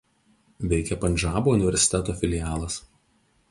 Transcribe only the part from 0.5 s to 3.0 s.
Veikia Pandžabo universiteto filialas.